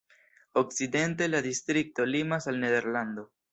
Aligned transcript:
Okcidente 0.61 1.27
la 1.35 1.43
distrikto 1.49 2.09
limas 2.15 2.51
al 2.53 2.61
Nederlando. 2.65 3.31